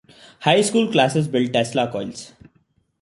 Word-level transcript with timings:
High 0.39 0.61
school 0.63 0.91
classes 0.91 1.27
built 1.27 1.53
Tesla 1.53 1.91
coils. 1.91 2.33